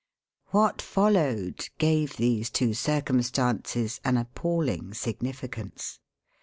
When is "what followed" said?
0.47-1.69